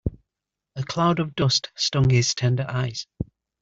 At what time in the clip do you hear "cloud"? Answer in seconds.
0.83-1.19